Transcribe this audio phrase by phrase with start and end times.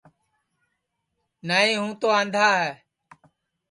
[1.47, 2.71] نائی ہوں تو آندھا ہے